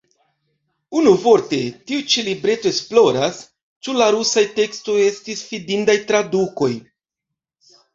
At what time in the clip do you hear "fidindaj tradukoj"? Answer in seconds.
5.55-6.77